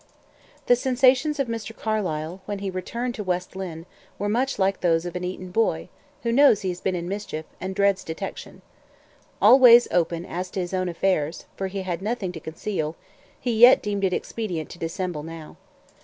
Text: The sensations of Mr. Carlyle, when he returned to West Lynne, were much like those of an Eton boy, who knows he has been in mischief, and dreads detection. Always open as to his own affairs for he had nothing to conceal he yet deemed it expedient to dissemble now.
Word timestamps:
The 0.65 0.75
sensations 0.75 1.39
of 1.39 1.47
Mr. 1.47 1.77
Carlyle, 1.77 2.41
when 2.45 2.57
he 2.57 2.71
returned 2.71 3.13
to 3.13 3.23
West 3.23 3.55
Lynne, 3.55 3.85
were 4.17 4.27
much 4.29 4.57
like 4.57 4.81
those 4.81 5.05
of 5.05 5.15
an 5.15 5.23
Eton 5.23 5.51
boy, 5.51 5.89
who 6.23 6.31
knows 6.31 6.61
he 6.61 6.69
has 6.69 6.81
been 6.81 6.95
in 6.95 7.07
mischief, 7.07 7.45
and 7.59 7.75
dreads 7.75 8.03
detection. 8.03 8.63
Always 9.39 9.87
open 9.91 10.25
as 10.25 10.49
to 10.49 10.59
his 10.59 10.73
own 10.73 10.89
affairs 10.89 11.45
for 11.55 11.67
he 11.67 11.83
had 11.83 12.01
nothing 12.01 12.31
to 12.31 12.39
conceal 12.39 12.95
he 13.39 13.51
yet 13.51 13.83
deemed 13.83 14.03
it 14.03 14.11
expedient 14.11 14.71
to 14.71 14.79
dissemble 14.79 15.21
now. 15.21 15.57